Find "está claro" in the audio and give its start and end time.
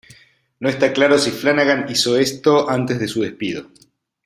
0.67-1.19